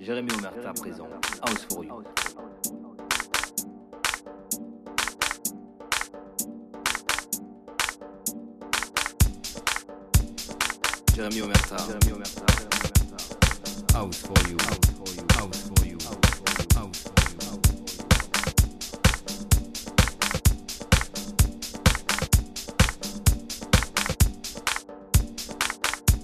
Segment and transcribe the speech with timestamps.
[0.00, 1.08] Jérémy Omerta présent.
[1.44, 2.04] House for you.
[11.14, 11.76] Jérémy Omerta.
[11.78, 12.22] Jérémy.
[13.92, 14.56] House for you.
[14.62, 15.26] House for you.
[15.34, 15.98] House for you.
[16.76, 17.50] House for you.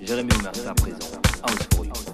[0.07, 0.31] Jérémy
[0.77, 1.11] présent.
[1.43, 2.14] House for you.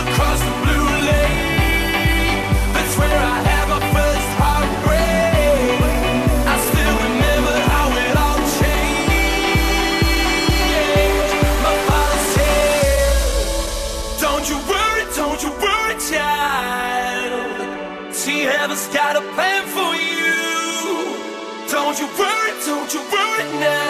[23.41, 23.80] Now.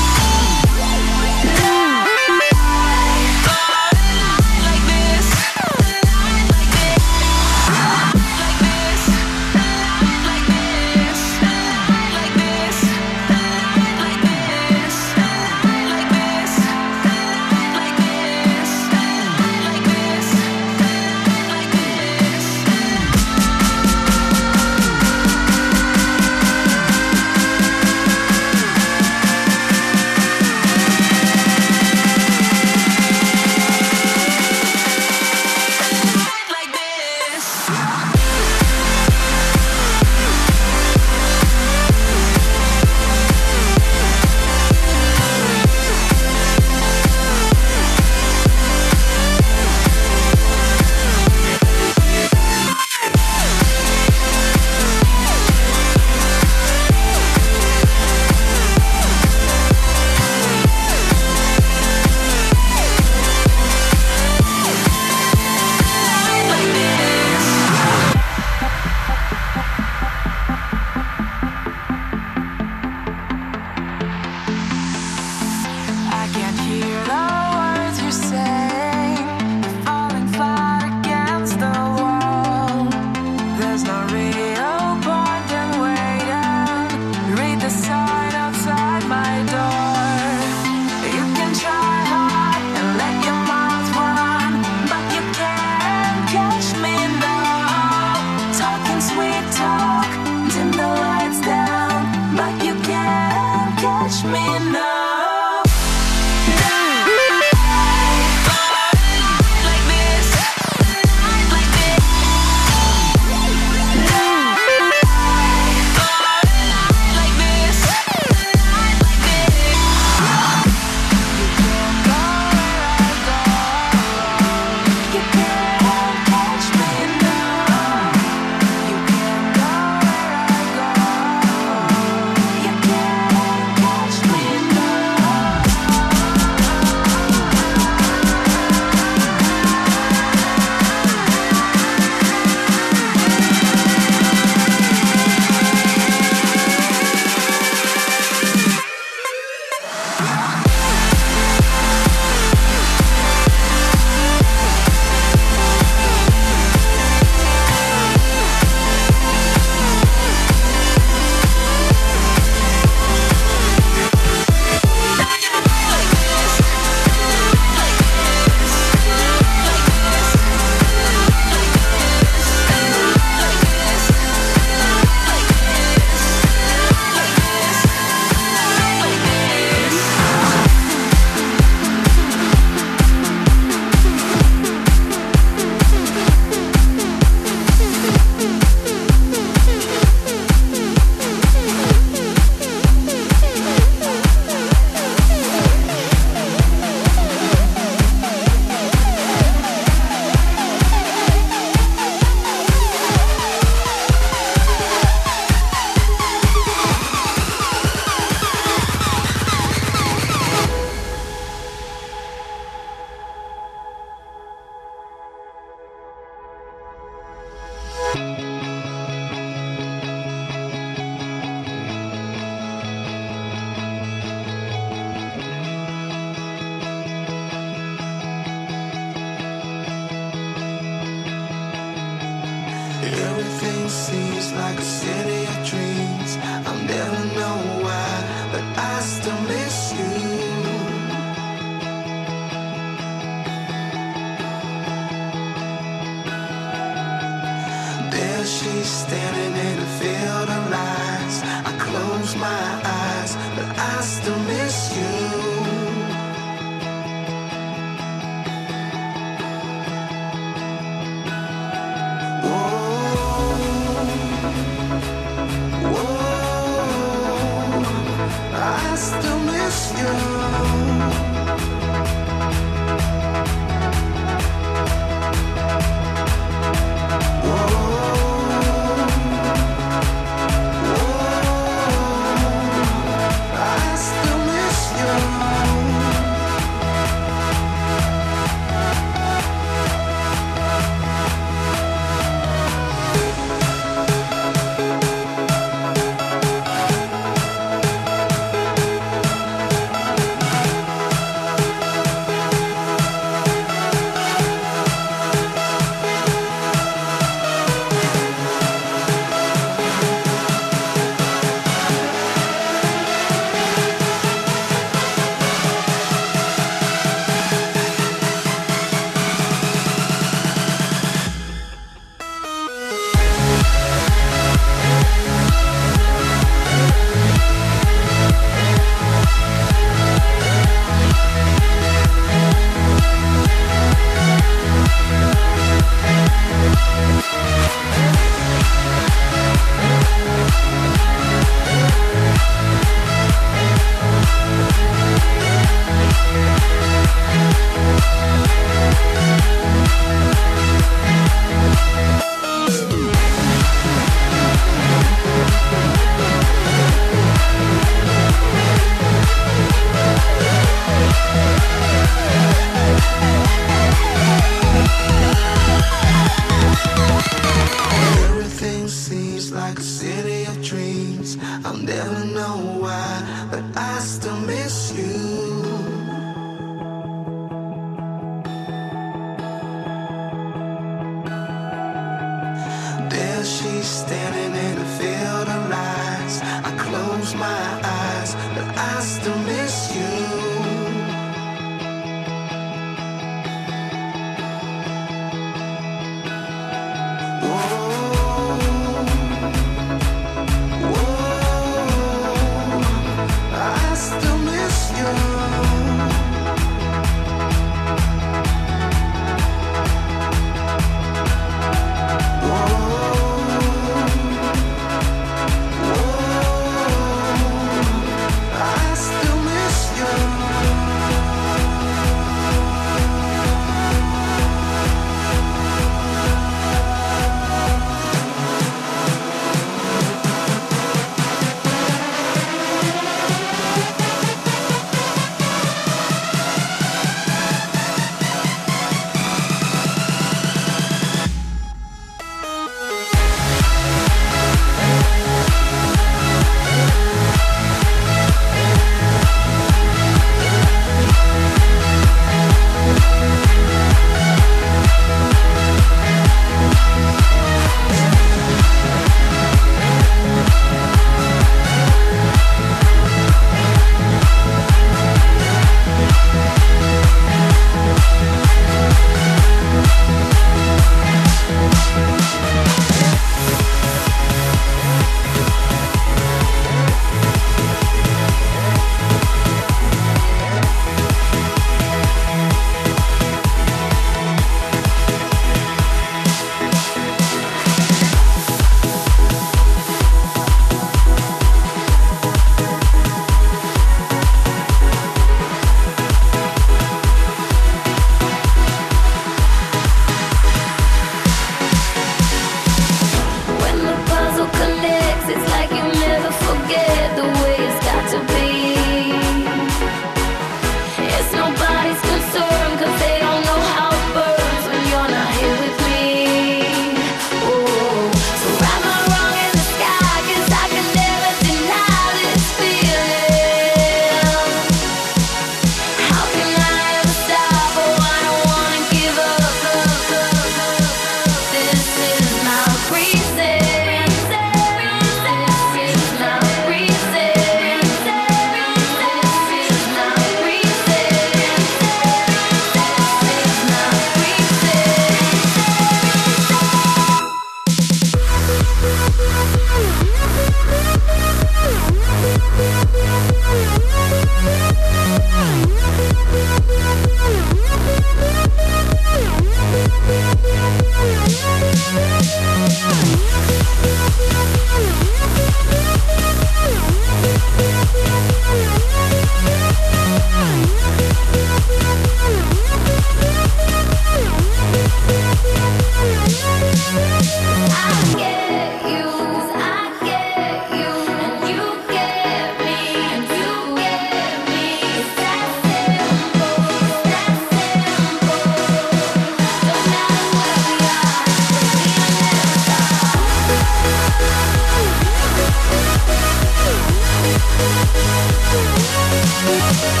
[599.50, 600.00] Música